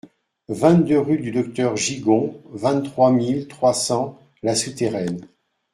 vingt-deux 0.49 0.97
rue 0.97 1.19
du 1.19 1.29
Docteur 1.29 1.77
Gigon, 1.77 2.41
vingt-trois 2.49 3.11
mille 3.11 3.47
trois 3.47 3.75
cents 3.75 4.17
La 4.41 4.55
Souterraine 4.55 5.27